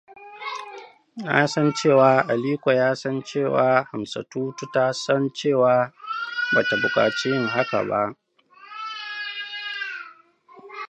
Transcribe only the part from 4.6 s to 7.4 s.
tasan cewa bata bukaci